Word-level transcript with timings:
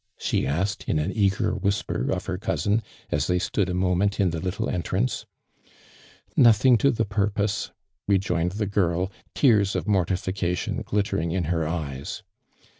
she 0.17 0.47
asked, 0.47 0.85
in 0.89 0.97
an 0.97 1.11
eager 1.15 1.53
whisper 1.53 2.11
of 2.11 2.25
her 2.25 2.39
cousin, 2.39 2.81
as 3.11 3.27
they 3.27 3.37
stood 3.37 3.69
a 3.69 3.73
moment 3.75 4.19
in 4.19 4.31
the 4.31 4.39
little 4.39 4.67
entrance." 4.67 5.27
Nothing 6.35 6.75
to 6.79 6.89
the 6.89 7.05
purpose," 7.05 7.69
rejoined 8.07 8.53
the 8.53 8.65
girl, 8.65 9.11
tears 9.35 9.75
of 9.75 9.87
mortification 9.87 10.81
glittering 10.81 11.29
in 11.31 11.43
her 11.53 11.67
eyes. 11.67 12.23